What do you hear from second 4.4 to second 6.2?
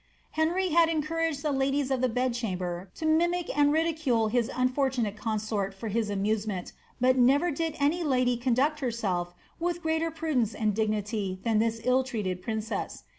unfortunate consort for his